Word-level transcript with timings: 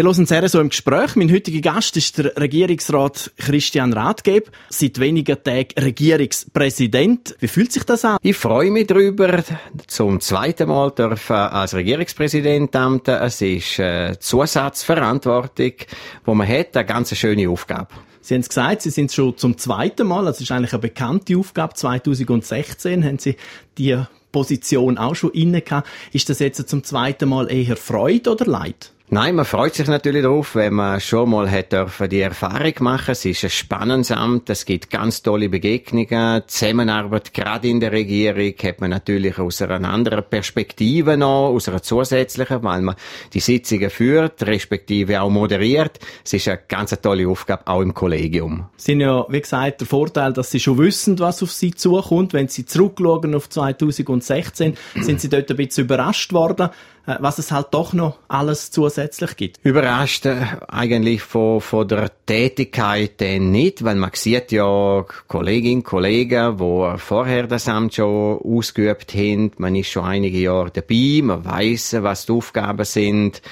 Wir 0.00 0.06
hören 0.06 0.24
sehr 0.24 0.48
so 0.48 0.60
im 0.62 0.70
Gespräch. 0.70 1.14
Mein 1.14 1.30
heutiger 1.30 1.60
Gast 1.60 1.94
ist 1.94 2.16
der 2.16 2.34
Regierungsrat 2.34 3.32
Christian 3.36 3.92
Rathgeb, 3.92 4.50
seit 4.70 4.98
wenigen 4.98 5.36
Tagen 5.44 5.74
Regierungspräsident. 5.78 7.36
Wie 7.38 7.48
fühlt 7.48 7.70
sich 7.70 7.84
das 7.84 8.06
an? 8.06 8.16
Ich 8.22 8.38
freue 8.38 8.70
mich 8.70 8.86
darüber, 8.86 9.44
zum 9.88 10.18
zweiten 10.20 10.70
Mal 10.70 10.90
dürfen 10.92 11.36
als 11.36 11.74
Regierungspräsident 11.74 12.74
amten. 12.76 13.14
Es 13.16 13.42
ist 13.42 13.78
äh, 13.78 14.18
Zusatzverantwortung, 14.18 15.72
die 15.76 16.34
man 16.34 16.48
hat, 16.48 16.74
eine 16.78 16.86
ganz 16.86 17.14
schöne 17.14 17.50
Aufgabe. 17.50 17.88
Sie 18.22 18.32
haben 18.32 18.40
es 18.40 18.48
gesagt, 18.48 18.80
Sie 18.80 18.90
sind 18.90 19.12
schon 19.12 19.36
zum 19.36 19.58
zweiten 19.58 20.06
Mal, 20.06 20.24
das 20.24 20.40
ist 20.40 20.50
eigentlich 20.50 20.72
eine 20.72 20.80
bekannte 20.80 21.36
Aufgabe. 21.36 21.74
2016 21.74 23.04
haben 23.04 23.18
Sie 23.18 23.36
die 23.76 24.02
Position 24.32 24.96
auch 24.96 25.14
schon 25.14 25.32
inne 25.32 25.60
gehabt. 25.60 25.86
Ist 26.12 26.30
das 26.30 26.38
jetzt 26.38 26.66
zum 26.70 26.84
zweiten 26.84 27.28
Mal 27.28 27.52
eher 27.52 27.76
Freude 27.76 28.30
oder 28.30 28.46
Leid? 28.46 28.92
Nein, 29.12 29.34
man 29.34 29.44
freut 29.44 29.74
sich 29.74 29.88
natürlich 29.88 30.22
darauf, 30.22 30.54
wenn 30.54 30.74
man 30.74 31.00
schon 31.00 31.30
mal 31.30 31.50
hat 31.50 31.72
dürfen 31.72 32.08
die 32.08 32.20
Erfahrung 32.20 32.74
machen. 32.78 33.10
Es 33.10 33.24
ist 33.24 33.42
ein 33.42 33.50
spannendes 33.50 34.12
Amt, 34.12 34.48
es 34.50 34.64
gibt 34.64 34.88
ganz 34.88 35.20
tolle 35.20 35.48
Begegnungen, 35.48 36.44
Zusammenarbeit 36.46 37.34
gerade 37.34 37.66
in 37.66 37.80
der 37.80 37.90
Regierung 37.90 38.54
hat 38.62 38.80
man 38.80 38.90
natürlich 38.90 39.36
aus 39.40 39.62
einer 39.62 39.90
anderen 39.90 40.22
Perspektive 40.22 41.16
noch, 41.16 41.48
aus 41.48 41.68
einer 41.68 41.82
zusätzlichen, 41.82 42.62
weil 42.62 42.82
man 42.82 42.94
die 43.34 43.40
Sitzungen 43.40 43.90
führt, 43.90 44.46
respektive 44.46 45.20
auch 45.22 45.28
moderiert. 45.28 45.98
Es 46.24 46.34
ist 46.34 46.46
eine 46.46 46.60
ganz 46.68 46.96
tolle 47.02 47.26
Aufgabe, 47.26 47.66
auch 47.66 47.80
im 47.80 47.92
Kollegium. 47.92 48.66
Sie 48.76 48.92
haben 48.92 49.00
ja, 49.00 49.26
wie 49.28 49.40
gesagt, 49.40 49.80
der 49.80 49.88
Vorteil, 49.88 50.32
dass 50.32 50.52
Sie 50.52 50.60
schon 50.60 50.78
wissen, 50.78 51.18
was 51.18 51.42
auf 51.42 51.50
Sie 51.50 51.74
zukommt. 51.74 52.32
Wenn 52.32 52.46
Sie 52.46 52.64
zurückschauen 52.64 53.34
auf 53.34 53.48
2016, 53.48 54.76
sind 55.00 55.20
Sie 55.20 55.28
dort 55.28 55.50
ein 55.50 55.56
bisschen 55.56 55.86
überrascht 55.86 56.32
worden. 56.32 56.70
Äh, 57.06 57.16
was 57.20 57.38
es 57.38 57.50
halt 57.50 57.68
doch 57.70 57.92
noch 57.92 58.18
alles 58.28 58.70
zusätzlich 58.70 59.36
gibt. 59.36 59.60
Überrascht 59.62 60.26
äh, 60.26 60.42
eigentlich 60.68 61.22
von, 61.22 61.60
von 61.60 61.88
der 61.88 62.10
Tätigkeit 62.26 63.20
nicht, 63.20 63.84
weil 63.84 63.96
man 63.96 64.10
sieht 64.12 64.52
ja 64.52 65.04
Kolleginnen, 65.26 65.82
Kollegen, 65.82 66.58
die 66.58 66.98
vorher 66.98 67.46
das 67.46 67.68
Amt 67.68 67.94
schon 67.94 68.38
ausgeübt 68.38 69.14
haben. 69.14 69.50
Man 69.56 69.74
ist 69.76 69.90
schon 69.90 70.04
einige 70.04 70.38
Jahre 70.38 70.70
dabei, 70.70 71.20
man 71.22 71.44
weiß, 71.44 71.96
was 72.00 72.26
die 72.26 72.32
Aufgaben 72.32 72.84
sind. 72.84 73.42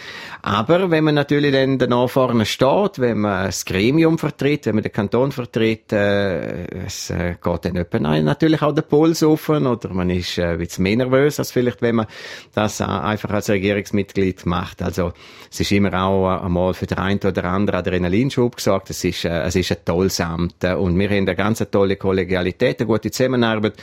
Aber 0.43 0.91
wenn 0.91 1.05
man 1.05 1.15
natürlich 1.15 1.53
dann 1.53 1.79
danach 1.79 2.09
vorne 2.09 2.47
steht, 2.47 2.99
wenn 2.99 3.19
man 3.19 3.47
das 3.47 3.65
Gremium 3.65 4.19
vertritt, 4.19 4.67
wenn 4.67 4.77
man 4.77 4.85
den 4.85 4.93
Kanton 4.93 5.33
vertritt, 5.33 5.93
äh, 5.93 6.67
es 6.87 7.11
äh, 7.11 7.37
geht 7.43 7.65
dann 7.65 7.77
etwa 7.77 7.99
natürlich 7.99 8.63
auch 8.63 8.75
der 8.75 8.83
Puls 8.83 9.23
auf 9.23 9.49
oder 9.49 9.89
man 9.93 10.11
ist 10.11 10.39
äh, 10.39 10.45
ein 10.45 10.59
bisschen 10.59 10.85
mehr 10.85 10.97
nervös, 10.97 11.39
als 11.39 11.51
vielleicht, 11.51 11.83
wenn 11.83 11.97
man 11.97 12.07
das 12.55 12.81
äh, 12.81 12.85
einfach 12.85 13.31
als 13.31 13.48
Regierungsmitglied 13.49 14.47
macht. 14.47 14.83
Also 14.83 15.13
es 15.51 15.61
ist 15.61 15.73
immer 15.73 15.95
auch 15.95 16.37
äh, 16.37 16.45
einmal 16.45 16.75
für 16.75 16.87
den 16.87 16.99
einen 16.99 17.21
oder 17.21 17.45
anderen 17.45 17.81
Adrenalinschub 17.81 18.57
gesagt, 18.57 18.91
es 18.91 19.05
ist, 19.05 19.25
äh, 19.25 19.43
es 19.43 19.57
ist 19.57 19.71
ein 19.73 19.79
tolles 19.85 20.21
Amt 20.21 20.65
äh, 20.65 20.75
und 20.75 20.99
wir 20.99 21.09
haben 21.09 21.19
eine 21.19 21.37
ganz 21.37 21.65
tolle 21.71 21.97
Kollegialität, 21.97 22.81
eine 22.81 22.87
gute 22.87 23.11
Zusammenarbeit 23.11 23.75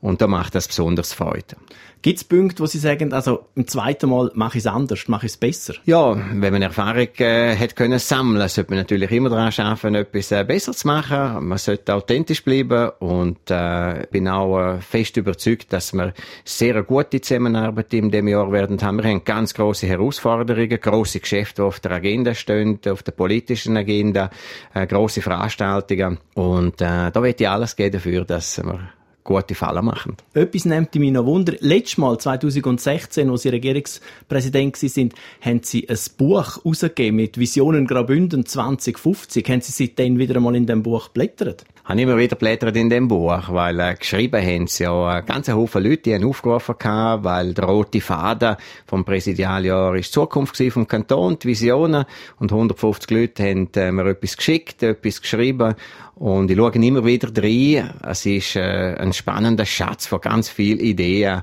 und 0.00 0.20
da 0.20 0.26
macht 0.26 0.54
das 0.54 0.68
besonders 0.68 1.12
Freude. 1.12 1.56
Gibt 2.04 2.18
es 2.18 2.24
Punkte, 2.24 2.62
wo 2.62 2.66
Sie 2.66 2.78
sagen, 2.78 3.14
also 3.14 3.46
im 3.54 3.66
zweiten 3.66 4.10
Mal 4.10 4.30
mache 4.34 4.58
ich 4.58 4.64
es 4.64 4.70
anders, 4.70 5.08
mache 5.08 5.24
ich 5.24 5.32
es 5.32 5.38
besser? 5.38 5.72
Ja, 5.86 6.14
wenn 6.34 6.52
man 6.52 6.60
Erfahrung 6.60 7.08
äh, 7.16 7.56
hat 7.56 7.76
können 7.76 7.98
sammeln, 7.98 8.46
sollte 8.46 8.72
man 8.72 8.80
natürlich 8.80 9.10
immer 9.10 9.30
daran 9.30 9.50
arbeiten, 9.56 9.94
etwas 9.94 10.30
äh, 10.30 10.44
besser 10.44 10.74
zu 10.74 10.86
machen. 10.86 11.48
Man 11.48 11.56
sollte 11.56 11.94
authentisch 11.94 12.44
bleiben 12.44 12.90
und 12.98 13.50
äh, 13.50 14.06
bin 14.10 14.28
auch 14.28 14.60
äh, 14.60 14.80
fest 14.82 15.16
überzeugt, 15.16 15.72
dass 15.72 15.94
wir 15.94 16.12
sehr 16.44 16.82
gute 16.82 17.22
Zusammenarbeit 17.22 17.94
in 17.94 18.10
dem 18.10 18.28
Jahr 18.28 18.52
werden 18.52 18.82
haben. 18.82 19.00
Wir 19.04 19.10
haben 19.10 19.22
ganz 19.22 19.52
große 19.52 19.86
Herausforderungen, 19.86 20.80
große 20.80 21.20
Geschäfte, 21.20 21.60
die 21.60 21.66
auf 21.66 21.78
der 21.78 21.90
Agenda 21.90 22.32
stehen, 22.32 22.80
auf 22.88 23.02
der 23.02 23.12
politischen 23.12 23.76
Agenda, 23.76 24.30
äh, 24.72 24.86
große 24.86 25.20
Veranstaltungen 25.20 26.16
und 26.32 26.80
äh, 26.80 27.10
da 27.10 27.22
wird 27.22 27.38
ich 27.38 27.46
alles 27.46 27.76
geben 27.76 27.92
dafür, 27.92 28.24
dass 28.24 28.64
wir 28.64 28.80
gute 29.22 29.54
Fallen 29.54 29.84
machen. 29.84 30.16
Etwas 30.32 30.64
nimmt 30.64 30.94
mich 30.94 31.12
noch 31.12 31.26
Wunder. 31.26 31.52
Letztes 31.60 31.98
Mal, 31.98 32.16
2016, 32.16 33.28
als 33.28 33.42
Sie 33.42 33.50
Regierungspräsident 33.50 34.76
sind, 34.76 35.12
haben 35.42 35.60
Sie 35.62 35.86
ein 35.86 35.98
Buch 36.16 36.56
herausgegeben 36.56 37.16
mit 37.16 37.36
Visionen 37.36 37.86
Graubünden 37.86 38.46
2050. 38.46 39.46
Haben 39.50 39.60
Sie 39.60 39.72
seitdem 39.72 40.16
wieder 40.16 40.36
einmal 40.36 40.56
in 40.56 40.64
dem 40.64 40.82
Buch 40.82 41.08
blättert? 41.08 41.66
Habe 41.84 42.00
immer 42.00 42.16
wieder 42.16 42.36
blättert 42.36 42.76
in 42.76 42.88
dem 42.88 43.08
Buch, 43.08 43.48
weil 43.48 43.78
äh, 43.78 43.94
geschrieben 43.94 44.42
haben 44.42 44.66
sie 44.66 44.84
ja 44.84 45.06
ein 45.06 45.26
ganzer 45.26 45.54
Haufen 45.54 45.82
Leute, 45.82 46.02
die 46.02 46.14
haben 46.14 46.24
aufgerufen 46.24 46.76
gehabt, 46.78 47.24
weil 47.24 47.52
der 47.52 47.64
rote 47.64 48.00
Faden 48.00 48.56
vom 48.86 49.04
Präsidialjahr 49.04 49.94
ist 49.94 50.08
die 50.08 50.12
Zukunft 50.12 50.56
vom 50.70 50.88
Kanton, 50.88 51.38
die 51.38 51.48
Visionen 51.48 52.06
und 52.38 52.52
150 52.52 53.10
Leute 53.10 53.42
haben 53.42 53.68
äh, 53.76 53.92
mir 53.92 54.06
etwas 54.06 54.36
geschickt, 54.36 54.82
etwas 54.82 55.20
geschrieben 55.20 55.74
und 56.14 56.50
ich 56.50 56.56
schaue 56.56 56.72
immer 56.72 57.04
wieder 57.04 57.28
rein. 57.42 57.92
Es 58.02 58.24
ist 58.24 58.56
äh, 58.56 58.94
ein 58.98 59.12
spannender 59.12 59.66
Schatz 59.66 60.06
von 60.06 60.20
ganz 60.20 60.48
vielen 60.48 60.80
Ideen 60.80 61.42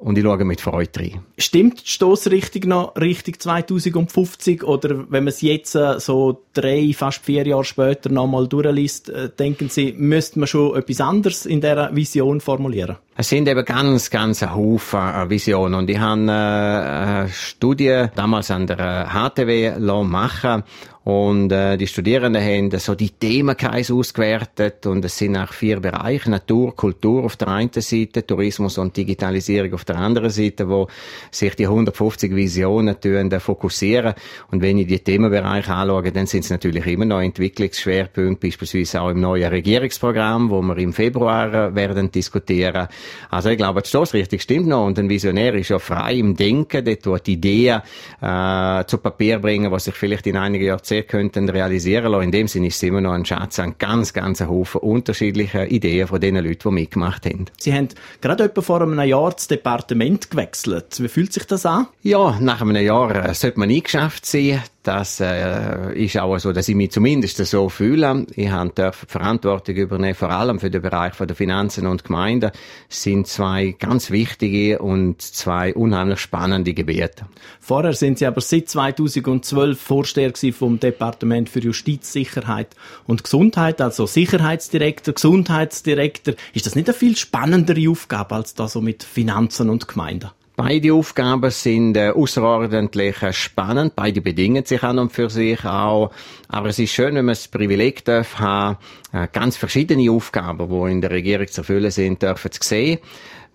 und 0.00 0.16
ich 0.16 0.24
schaue 0.24 0.44
mit 0.44 0.60
Freude 0.60 0.98
rein. 0.98 1.20
Stimmt 1.36 1.84
die 1.84 1.90
Stossrichtung 1.90 2.68
noch 2.68 2.96
Richtung 2.96 3.38
2050 3.38 4.64
oder 4.64 5.04
wenn 5.10 5.24
man 5.24 5.28
es 5.28 5.42
jetzt 5.42 5.74
äh, 5.74 6.00
so 6.00 6.42
drei, 6.54 6.92
fast 6.94 7.24
vier 7.24 7.46
Jahre 7.46 7.64
später 7.64 8.10
nochmal 8.10 8.48
durchliest, 8.48 9.10
äh, 9.10 9.28
denken 9.28 9.68
Sie, 9.68 9.92
müsste 9.92 10.38
man 10.38 10.48
schon 10.48 10.76
etwas 10.76 11.00
anderes 11.00 11.44
in 11.44 11.60
dieser 11.60 11.94
Vision 11.94 12.40
formulieren? 12.40 12.96
Es 13.20 13.28
sind 13.28 13.46
eben 13.48 13.66
ganz, 13.66 14.08
ganz 14.08 14.42
ein 14.42 14.54
Haufen 14.54 14.98
äh, 14.98 15.28
Visionen 15.28 15.74
und 15.74 15.90
ich 15.90 15.98
habe 15.98 16.22
eine 16.22 17.28
Studie 17.30 18.06
damals 18.14 18.50
an 18.50 18.66
der 18.66 19.10
HTW 19.12 19.78
machen 19.78 20.64
und 21.02 21.50
äh, 21.50 21.78
die 21.78 21.86
Studierenden 21.86 22.42
haben 22.42 22.78
so 22.78 22.94
die 22.94 23.08
Themenkreise 23.08 23.94
ausgewertet 23.94 24.84
und 24.84 25.02
es 25.02 25.16
sind 25.16 25.34
auch 25.34 25.50
vier 25.52 25.80
Bereiche, 25.80 26.30
Natur, 26.30 26.76
Kultur 26.76 27.24
auf 27.24 27.36
der 27.36 27.48
einen 27.48 27.70
Seite, 27.72 28.26
Tourismus 28.26 28.76
und 28.76 28.94
Digitalisierung 28.94 29.72
auf 29.72 29.86
der 29.86 29.96
anderen 29.96 30.28
Seite, 30.28 30.68
wo 30.68 30.88
sich 31.30 31.54
die 31.56 31.64
150 31.64 32.36
Visionen 32.36 32.96
fokussieren. 33.40 34.12
Und 34.50 34.60
wenn 34.60 34.76
ich 34.76 34.88
die 34.88 34.98
Themenbereiche 34.98 35.72
anschaue, 35.72 36.12
dann 36.12 36.26
sind 36.26 36.44
es 36.44 36.50
natürlich 36.50 36.86
immer 36.86 37.06
noch 37.06 37.20
Entwicklungsschwerpunkte, 37.20 38.46
beispielsweise 38.46 39.00
auch 39.00 39.08
im 39.08 39.20
neuen 39.20 39.48
Regierungsprogramm, 39.48 40.50
wo 40.50 40.60
wir 40.60 40.76
im 40.76 40.92
Februar 40.92 41.52
äh, 41.52 41.74
werden 41.74 42.12
diskutieren. 42.12 42.88
Also 43.30 43.50
ich 43.50 43.56
glaube, 43.56 43.82
die 43.82 43.88
Stoßrichtung 43.88 44.38
stimmt 44.38 44.66
noch 44.66 44.86
und 44.86 44.98
ein 44.98 45.08
Visionär 45.08 45.54
ist 45.54 45.70
ja 45.70 45.78
frei 45.78 46.14
im 46.14 46.36
Denken, 46.36 46.84
dort 46.84 47.06
wird 47.06 47.28
Ideen 47.28 47.82
äh, 48.20 48.84
zu 48.84 48.98
Papier 48.98 49.38
bringen, 49.38 49.70
was 49.70 49.84
sich 49.84 49.94
vielleicht 49.94 50.26
in 50.26 50.36
einigen 50.36 50.64
Jahren 50.64 50.80
sehr 50.82 51.02
könnten 51.02 51.48
realisieren 51.48 52.12
lassen. 52.12 52.24
In 52.24 52.32
dem 52.32 52.48
Sinne 52.48 52.68
ist 52.68 52.76
es 52.76 52.82
immer 52.82 53.00
noch 53.00 53.12
ein 53.12 53.24
Schatz 53.24 53.58
an 53.58 53.74
ganz, 53.78 54.12
ganz 54.12 54.40
Haufen 54.40 54.80
unterschiedlicher 54.80 55.70
Ideen 55.70 56.06
von 56.06 56.20
den 56.20 56.36
Leuten, 56.36 56.68
die 56.68 56.74
mitgemacht 56.74 57.26
haben. 57.26 57.46
Sie 57.58 57.72
haben 57.72 57.88
gerade 58.20 58.44
etwa 58.44 58.60
vor 58.60 58.82
einem 58.82 59.00
Jahr 59.00 59.30
das 59.30 59.48
Departement 59.48 60.30
gewechselt. 60.30 61.02
Wie 61.02 61.08
fühlt 61.08 61.32
sich 61.32 61.44
das 61.44 61.66
an? 61.66 61.86
Ja, 62.02 62.38
nach 62.40 62.60
einem 62.60 62.76
Jahr 62.76 63.28
äh, 63.28 63.34
sollte 63.34 63.58
man 63.58 63.70
eingeschafft 63.70 64.26
sein. 64.26 64.62
Das 64.82 65.20
äh, 65.20 65.92
ist 65.92 66.18
auch 66.18 66.38
so, 66.38 66.52
dass 66.52 66.66
ich 66.68 66.74
mich 66.74 66.90
zumindest 66.90 67.36
so 67.36 67.68
fühle. 67.68 68.24
Ich 68.34 68.48
habe 68.48 68.92
Verantwortung 68.92 69.74
übernehmen, 69.74 70.14
vor 70.14 70.30
allem 70.30 70.58
für 70.58 70.70
den 70.70 70.80
Bereich 70.80 71.12
der 71.18 71.36
Finanzen 71.36 71.86
und 71.86 72.04
Gemeinden. 72.04 72.50
Das 72.88 73.02
sind 73.02 73.26
zwei 73.26 73.76
ganz 73.78 74.10
wichtige 74.10 74.78
und 74.78 75.20
zwei 75.20 75.74
unheimlich 75.74 76.20
spannende 76.20 76.72
Gebiete. 76.72 77.26
Vorher 77.60 77.92
sind 77.92 78.18
Sie 78.18 78.26
aber 78.26 78.40
seit 78.40 78.70
2012 78.70 79.78
Vorsteher 79.78 80.32
vom 80.52 80.80
Departement 80.80 81.50
für 81.50 81.60
Justiz, 81.60 82.12
Sicherheit 82.12 82.74
und 83.06 83.22
Gesundheit, 83.22 83.82
also 83.82 84.06
Sicherheitsdirektor, 84.06 85.12
Gesundheitsdirektor. 85.12 86.34
Ist 86.54 86.64
das 86.64 86.74
nicht 86.74 86.88
eine 86.88 86.96
viel 86.96 87.18
spannendere 87.18 87.90
Aufgabe 87.90 88.34
als 88.34 88.54
da 88.54 88.66
so 88.66 88.80
mit 88.80 89.02
Finanzen 89.02 89.68
und 89.68 89.88
Gemeinden? 89.88 90.30
Beide 90.62 90.92
Aufgaben 90.92 91.50
sind 91.50 91.96
äh, 91.96 92.10
außerordentlich 92.10 93.22
äh, 93.22 93.32
spannend. 93.32 93.96
Beide 93.96 94.20
bedingen 94.20 94.62
sich 94.66 94.82
an 94.82 94.98
und 94.98 95.10
für 95.10 95.30
sich 95.30 95.64
auch. 95.64 96.10
Aber 96.48 96.68
es 96.68 96.78
ist 96.78 96.92
schön, 96.92 97.14
wenn 97.14 97.24
man 97.24 97.32
das 97.32 97.48
Privileg 97.48 98.04
darf 98.04 98.38
haben, 98.38 98.76
äh, 99.14 99.26
ganz 99.32 99.56
verschiedene 99.56 100.10
Aufgaben, 100.10 100.68
die 100.68 100.92
in 100.92 101.00
der 101.00 101.12
Regierung 101.12 101.46
zu 101.48 101.62
erfüllen 101.62 101.90
sind, 101.90 102.22
dürfen 102.22 102.52
zu 102.52 102.60
sehen. 102.62 102.98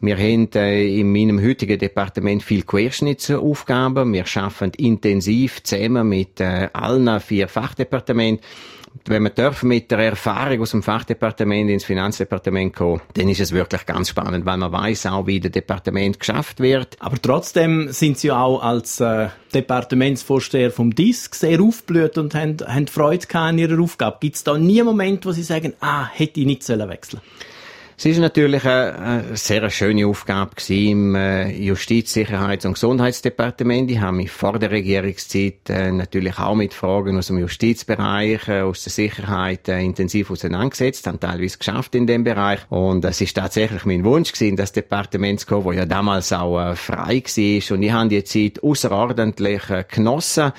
Wir 0.01 0.17
haben 0.17 0.49
äh, 0.53 0.99
in 0.99 1.11
meinem 1.11 1.41
heutigen 1.41 1.79
Departement 1.79 2.43
viel 2.43 2.63
Querschnittsaufgaben. 2.63 4.11
Wir 4.13 4.25
arbeiten 4.35 4.71
intensiv 4.77 5.63
zusammen 5.63 6.09
mit 6.09 6.39
äh, 6.39 6.69
allen 6.73 7.19
vier 7.19 7.47
Fachdepartementen 7.47 8.45
wenn 9.03 9.23
man 9.23 9.33
darf 9.35 9.63
mit 9.63 9.91
der 9.91 9.99
Erfahrung 9.99 10.61
aus 10.61 10.71
dem 10.71 10.81
Fachdepartement 10.81 11.69
ins 11.69 11.83
Finanzdepartement 11.83 12.73
kommen, 12.75 13.01
dann 13.13 13.29
ist 13.29 13.39
es 13.39 13.51
wirklich 13.51 13.85
ganz 13.85 14.09
spannend, 14.09 14.45
weil 14.45 14.57
man 14.57 14.71
weiß 14.71 15.07
auch, 15.07 15.27
wie 15.27 15.39
der 15.39 15.51
Departement 15.51 16.19
geschafft 16.19 16.59
wird. 16.59 16.97
Aber 16.99 17.21
trotzdem 17.21 17.91
sind 17.91 18.17
Sie 18.17 18.31
auch 18.31 18.61
als 18.61 18.99
äh, 18.99 19.27
Departementsvorsteher 19.53 20.71
vom 20.71 20.95
DISC 20.95 21.35
sehr 21.35 21.61
aufblüht 21.61 22.17
und 22.17 22.33
haben, 22.33 22.57
haben 22.65 22.87
Freude 22.87 23.27
an 23.33 23.57
Ihrer 23.57 23.81
Aufgabe. 23.81 24.17
Gibt 24.21 24.37
es 24.37 24.43
da 24.43 24.57
nie 24.57 24.79
einen 24.79 24.87
Moment, 24.87 25.25
wo 25.25 25.31
Sie 25.31 25.43
sagen, 25.43 25.73
ah, 25.81 26.07
hätte 26.07 26.39
ich 26.39 26.45
nicht 26.45 26.67
wechseln 26.67 26.89
sollen? 26.89 27.21
Es 27.97 28.03
ist 28.03 28.17
natürlich 28.17 28.65
eine, 28.65 28.99
eine 28.99 29.37
sehr 29.37 29.69
schöne 29.69 30.05
Aufgabe 30.05 30.51
im 30.67 31.15
äh, 31.15 31.49
Justiz-, 31.49 32.11
Sicherheits- 32.11 32.65
und 32.65 32.73
Gesundheitsdepartement. 32.73 33.89
Ich 33.89 34.01
habe 34.01 34.17
mich 34.17 34.31
vor 34.31 34.59
der 34.59 34.69
Regierungszeit 34.69 35.69
äh, 35.69 35.93
natürlich 35.93 36.37
auch 36.37 36.55
mit 36.55 36.73
Fragen 36.73 37.17
aus 37.17 37.27
dem 37.27 37.37
Justizbereich, 37.37 38.49
äh, 38.49 38.61
aus 38.61 38.83
der 38.83 38.91
Sicherheit 38.91 39.69
intensiv 39.69 40.29
auseinandergesetzt, 40.29 41.07
haben 41.07 41.21
teilweise 41.21 41.57
geschafft 41.57 41.95
in 41.95 42.05
dem 42.05 42.25
Bereich. 42.25 42.59
Und 42.69 43.05
es 43.05 43.21
ist 43.21 43.37
tatsächlich 43.37 43.85
mein 43.85 44.03
Wunsch 44.03 44.33
gewesen, 44.33 44.57
das 44.57 44.73
Departement 44.73 45.39
zu 45.39 45.47
kommen, 45.47 45.63
wo 45.63 45.71
ja 45.71 45.85
damals 45.85 46.33
auch 46.33 46.75
frei 46.75 47.23
war. 47.23 47.75
Und 47.77 47.83
ich 47.83 47.91
habe 47.93 48.09
die 48.09 48.23
Zeit 48.25 48.61
außerordentlich 48.61 49.61
genossen 49.89 50.51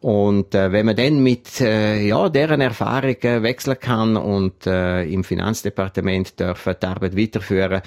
und 0.00 0.54
äh, 0.54 0.72
wenn 0.72 0.86
man 0.86 0.96
dann 0.96 1.22
mit 1.22 1.60
äh, 1.60 2.06
ja, 2.06 2.28
deren 2.30 2.62
Erfahrungen 2.62 3.42
wechseln 3.42 3.78
kann 3.78 4.16
und 4.16 4.66
äh, 4.66 5.04
im 5.04 5.24
Finanzdepartement 5.24 6.40
dürfen 6.40 6.74
die 6.80 6.86
Arbeit 6.86 7.16
weiterführen, 7.16 7.82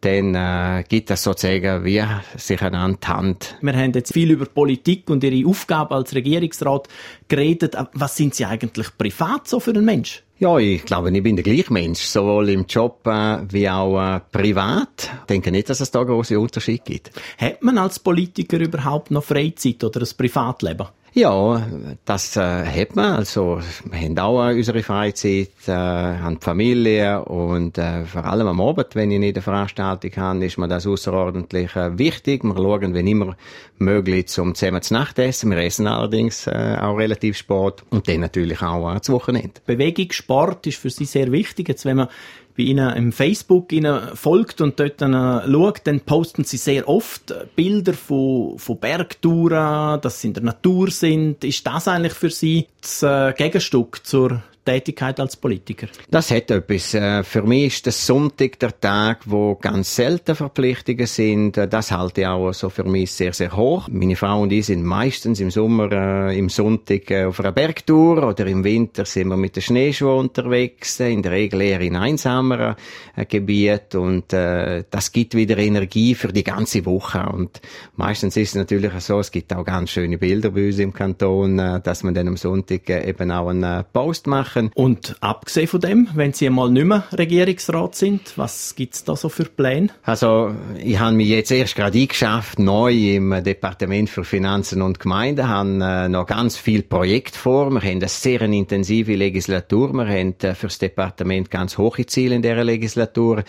dann 0.00 0.34
äh, 0.34 0.84
gibt 0.88 1.10
das 1.10 1.22
sozusagen 1.22 1.84
wie 1.84 2.02
sich 2.36 2.60
eine 2.62 2.80
Hand. 2.80 3.56
Wir 3.60 3.72
haben 3.74 3.92
jetzt 3.92 4.12
viel 4.12 4.30
über 4.30 4.46
Politik 4.46 5.08
und 5.10 5.22
ihre 5.22 5.48
Aufgabe 5.48 5.94
als 5.94 6.14
Regierungsrat 6.14 6.88
geredet. 7.28 7.76
Was 7.92 8.16
sind 8.16 8.34
Sie 8.34 8.44
eigentlich 8.44 8.88
privat 8.98 9.46
so 9.46 9.60
für 9.60 9.72
ein 9.72 9.84
Mensch? 9.84 10.24
Ja, 10.38 10.58
ich 10.58 10.84
glaube, 10.84 11.16
ich 11.16 11.22
bin 11.22 11.36
der 11.36 11.44
gleiche 11.44 11.72
Mensch, 11.72 12.00
sowohl 12.00 12.48
im 12.48 12.66
Job 12.66 13.06
äh, 13.06 13.38
wie 13.48 13.68
auch 13.68 14.16
äh, 14.16 14.20
privat. 14.32 15.10
Ich 15.20 15.26
denke 15.28 15.52
nicht, 15.52 15.70
dass 15.70 15.80
es 15.80 15.92
da 15.92 16.02
große 16.02 16.40
Unterschiede 16.40 16.82
gibt. 16.84 17.12
Hat 17.38 17.62
man 17.62 17.78
als 17.78 18.00
Politiker 18.00 18.58
überhaupt 18.58 19.12
noch 19.12 19.22
Freizeit 19.22 19.84
oder 19.84 20.00
ein 20.00 20.08
Privatleben? 20.16 20.88
Ja, 21.14 21.66
das 22.06 22.38
äh, 22.38 22.40
hat 22.40 22.96
man. 22.96 23.16
Also, 23.16 23.60
wir 23.84 23.98
haben 23.98 24.18
auch 24.18 24.48
unsere 24.48 24.82
Freizeit, 24.82 25.50
äh, 25.66 25.70
haben 25.72 26.38
die 26.40 26.44
Familie 26.44 27.22
und 27.26 27.76
äh, 27.76 28.06
vor 28.06 28.24
allem 28.24 28.46
am 28.46 28.62
Abend, 28.62 28.94
wenn 28.94 29.10
ich 29.10 29.18
nicht 29.18 29.36
eine 29.36 29.42
Veranstaltung 29.42 30.10
habe, 30.16 30.46
ist 30.46 30.56
mir 30.56 30.68
das 30.68 30.86
außerordentlich 30.86 31.76
äh, 31.76 31.98
wichtig. 31.98 32.44
Wir 32.44 32.56
schauen, 32.56 32.94
wenn 32.94 33.06
immer 33.06 33.36
möglich, 33.76 34.28
zum 34.28 34.54
zusammen 34.54 34.80
zu 34.80 34.94
Nacht 34.94 35.18
essen. 35.18 35.50
Wir 35.50 35.58
essen 35.58 35.86
allerdings 35.86 36.46
äh, 36.46 36.78
auch 36.80 36.96
relativ 36.96 37.36
Sport 37.36 37.84
und 37.90 38.08
dann 38.08 38.20
natürlich 38.20 38.62
auch 38.62 38.94
äh, 38.94 39.02
zu 39.02 39.12
Wochenende. 39.12 39.60
Bewegung, 39.66 40.10
Sport 40.12 40.66
ist 40.66 40.78
für 40.78 40.88
Sie 40.88 41.04
sehr 41.04 41.30
wichtig. 41.30 41.68
Jetzt, 41.68 41.84
wenn 41.84 41.98
man 41.98 42.08
bei 42.56 42.64
Ihnen 42.64 42.94
im 42.96 43.12
Facebook 43.12 43.72
Ihnen 43.72 44.14
folgt 44.14 44.60
und 44.60 44.78
dort 44.78 45.00
dann 45.00 45.14
äh, 45.14 45.50
schaut, 45.50 45.80
dann 45.84 46.00
posten 46.00 46.44
Sie 46.44 46.56
sehr 46.56 46.88
oft 46.88 47.34
Bilder 47.56 47.94
von, 47.94 48.58
von 48.58 48.78
Bergtouren, 48.78 50.00
dass 50.00 50.20
Sie 50.20 50.28
in 50.28 50.34
der 50.34 50.42
Natur 50.42 50.90
sind. 50.90 51.44
Ist 51.44 51.66
das 51.66 51.88
eigentlich 51.88 52.14
für 52.14 52.30
Sie 52.30 52.66
das 52.80 53.02
äh, 53.02 53.32
Gegenstück 53.32 54.04
zur 54.04 54.42
Tätigkeit 54.64 55.18
als 55.18 55.36
Politiker? 55.36 55.88
Das 56.10 56.30
hat 56.30 56.50
etwas. 56.50 56.94
Äh, 56.94 57.22
für 57.24 57.42
mich 57.42 57.66
ist 57.66 57.86
der 57.86 57.92
Sonntag 57.92 58.58
der 58.60 58.78
Tag, 58.78 59.22
wo 59.26 59.56
ganz 59.56 59.96
selten 59.96 60.36
Verpflichtungen 60.36 61.06
sind. 61.06 61.56
Äh, 61.56 61.66
das 61.66 61.90
halte 61.90 62.22
ich 62.22 62.26
auch 62.26 62.52
so 62.52 62.70
für 62.70 62.84
mich 62.84 63.10
sehr, 63.10 63.32
sehr 63.32 63.56
hoch. 63.56 63.88
Meine 63.90 64.16
Frau 64.16 64.42
und 64.42 64.52
ich 64.52 64.66
sind 64.66 64.84
meistens 64.84 65.40
im 65.40 65.50
Sommer 65.50 65.90
äh, 65.90 66.38
im 66.38 66.48
Sonntag 66.48 67.10
äh, 67.10 67.24
auf 67.24 67.40
einer 67.40 67.52
Bergtour 67.52 68.28
oder 68.28 68.46
im 68.46 68.62
Winter 68.62 69.04
sind 69.04 69.28
wir 69.28 69.36
mit 69.36 69.56
den 69.56 69.62
Schneeschuhen 69.62 70.18
unterwegs, 70.18 71.00
in 71.00 71.22
der 71.22 71.32
Regel 71.32 71.60
eher 71.60 71.80
in 71.80 71.96
einsameren 71.96 72.76
äh, 73.16 73.24
Gebieten 73.26 73.98
und 73.98 74.32
äh, 74.32 74.84
das 74.90 75.12
gibt 75.12 75.34
wieder 75.34 75.58
Energie 75.58 76.14
für 76.14 76.32
die 76.32 76.44
ganze 76.44 76.84
Woche 76.86 77.24
und 77.32 77.60
meistens 77.96 78.36
ist 78.36 78.50
es 78.50 78.54
natürlich 78.54 78.92
so, 79.00 79.18
es 79.18 79.30
gibt 79.30 79.52
auch 79.52 79.64
ganz 79.64 79.90
schöne 79.90 80.18
Bilder 80.18 80.50
bei 80.50 80.66
uns 80.66 80.78
im 80.78 80.92
Kanton, 80.92 81.56
dass 81.56 82.02
man 82.02 82.14
dann 82.14 82.28
am 82.28 82.36
Sonntag 82.36 82.88
eben 82.88 83.30
auch 83.30 83.48
einen 83.48 83.84
Post 83.92 84.26
macht 84.26 84.51
machen. 84.52 84.70
Und 84.74 85.16
abgesehen 85.20 85.66
von 85.66 85.80
dem, 85.80 86.08
wenn 86.14 86.32
Sie 86.32 86.46
einmal 86.46 86.70
nicht 86.70 86.84
mehr 86.84 87.04
Regierungsrat 87.12 87.94
sind, 87.94 88.32
was 88.36 88.74
gibt's 88.74 89.04
da 89.04 89.16
so 89.16 89.28
für 89.28 89.44
Pläne? 89.44 89.88
Also, 90.02 90.54
ich 90.78 90.98
habe 90.98 91.16
mich 91.16 91.28
jetzt 91.28 91.50
erst 91.50 91.76
gerade 91.76 91.98
eingeschafft, 91.98 92.58
neu 92.58 92.92
im 92.92 93.42
Departement 93.42 94.08
für 94.08 94.24
Finanzen 94.24 94.82
und 94.82 95.00
Gemeinden, 95.00 95.48
habe 95.48 95.78
äh, 95.82 96.08
noch 96.08 96.26
ganz 96.26 96.56
viel 96.56 96.82
Projekt 96.82 97.36
vor. 97.36 97.70
Wir 97.70 97.80
haben 97.80 97.98
eine 97.98 98.08
sehr 98.08 98.42
intensive 98.42 99.14
Legislatur. 99.14 99.92
Wir 99.92 100.06
haben 100.06 100.34
äh, 100.42 100.54
für 100.54 100.66
das 100.66 100.78
Departement 100.78 101.50
ganz 101.50 101.78
hohe 101.78 102.06
Ziele 102.06 102.34
in 102.34 102.42
dieser 102.42 102.64
Legislatur. 102.64 103.44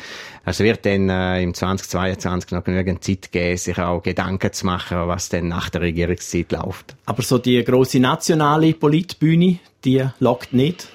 Es 0.45 0.59
wird 0.59 0.85
dann 0.85 1.09
äh, 1.09 1.41
im 1.41 1.53
2022 1.53 2.51
noch 2.51 2.63
genügend 2.63 3.03
Zeit 3.03 3.31
geben, 3.31 3.57
sich 3.57 3.77
auch 3.79 4.01
Gedanken 4.03 4.51
zu 4.51 4.65
machen, 4.65 5.07
was 5.07 5.29
dann 5.29 5.47
nach 5.47 5.69
der 5.69 5.81
Regierungszeit 5.81 6.51
läuft. 6.51 6.95
Aber 7.05 7.21
so 7.21 7.37
die 7.37 7.63
große 7.63 7.99
nationale 7.99 8.73
Politbühne, 8.73 9.59
die 9.85 10.07
lockt 10.19 10.53
nicht? 10.53 10.89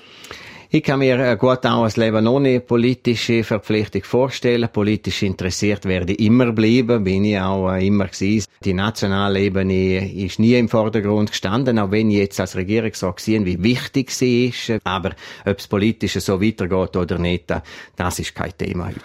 Ich 0.71 0.83
kann 0.83 0.99
mir 0.99 1.19
äh, 1.19 1.35
gut 1.39 1.65
auch 1.65 1.85
ein 1.85 1.93
Leben 1.97 2.27
ohne 2.27 2.61
politische 2.61 3.43
Verpflichtung 3.43 4.03
vorstellen. 4.05 4.69
Politisch 4.71 5.23
interessiert 5.23 5.87
werde 5.87 6.13
ich 6.13 6.21
immer 6.21 6.53
bleiben, 6.53 7.05
bin 7.05 7.25
ich 7.25 7.41
auch 7.41 7.73
äh, 7.73 7.87
immer 7.87 8.09
gewesen. 8.09 8.45
Die 8.63 8.75
nationale 8.75 9.41
Ebene 9.41 10.13
ist 10.13 10.39
nie 10.39 10.59
im 10.59 10.69
Vordergrund 10.69 11.31
gestanden, 11.31 11.79
auch 11.79 11.91
wenn 11.91 12.11
ich 12.11 12.19
jetzt 12.19 12.39
als 12.39 12.55
Regierungsrat 12.55 13.17
gesehen, 13.17 13.47
wie 13.47 13.63
wichtig 13.63 14.11
sie 14.11 14.49
ist. 14.49 14.75
Aber 14.85 15.13
ob 15.47 15.59
es 15.59 15.67
politisch 15.67 16.19
so 16.19 16.39
weitergeht 16.43 16.97
oder 16.97 17.17
nicht, 17.19 17.47
das 17.97 18.19
ist 18.19 18.35
kein 18.35 18.53
Thema 18.59 18.89
heute. 18.89 19.01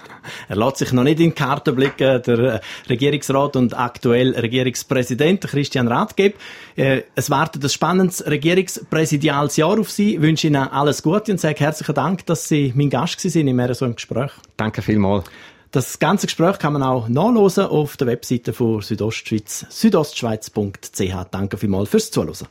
Er 0.50 0.58
lässt 0.58 0.80
sich 0.80 0.92
noch 0.92 1.04
nicht 1.04 1.22
in 1.22 1.30
die 1.30 1.36
Karten 1.36 1.76
blicken, 1.76 2.22
der 2.24 2.40
äh, 2.40 2.60
Regierungsrat 2.90 3.56
und 3.56 3.80
aktuell 3.80 4.32
Regierungspräsident 4.38 5.48
Christian 5.48 5.88
Rathgeb. 5.88 6.36
Es 6.76 7.30
wartet 7.30 7.64
ein 7.64 7.70
spannendes 7.70 8.26
regierungspräsidiales 8.26 9.58
Jahr 9.58 9.80
auf 9.80 9.92
Sie. 9.92 10.16
Ich 10.16 10.22
wünsche 10.22 10.48
Ihnen 10.48 10.56
alles 10.56 11.04
Gute 11.04 11.32
und 11.32 11.40
sage 11.40 11.53
sage 11.54 11.66
herzlichen 11.66 11.96
Dank, 11.96 12.26
dass 12.26 12.48
Sie 12.48 12.74
mein 12.76 12.90
Gast 12.90 13.20
sind 13.20 13.48
in 13.48 13.74
so 13.74 13.86
einem 13.86 13.96
Gespräch. 13.96 14.32
Danke 14.58 14.82
vielmals. 14.82 15.26
Das 15.72 16.00
ganze 16.00 16.28
Gespräch 16.28 16.58
kann 16.58 16.74
man 16.74 16.84
auch 16.84 17.08
nachlesen 17.08 17.66
auf 17.66 17.98
der 17.98 18.08
Webseite 18.08 18.54
von 18.54 18.82
Südostschweiz, 18.82 19.66
südostschweiz.ch. 19.70 21.14
Danke 21.32 21.58
vielmals 21.58 21.90
fürs 21.90 22.12
Zuhören. 22.12 22.48